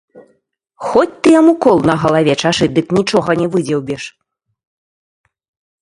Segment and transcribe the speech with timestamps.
[0.87, 4.13] Хоць ты яму кол на галаве чашы, дык нічога не выдзеўбеш.